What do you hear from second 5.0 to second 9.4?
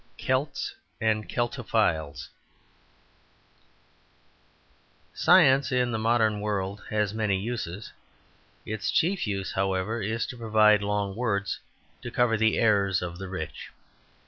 Science in the modern world has many uses; its chief